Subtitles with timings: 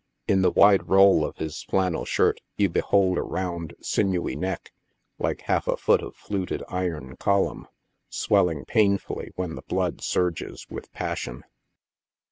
[0.27, 4.71] In the wide roll of his flannel shirt you behold a round, sinewy neck,
[5.19, 7.67] like half a foot of fluted iron column
[8.09, 11.43] swell ing painfully when the blood surges with passion.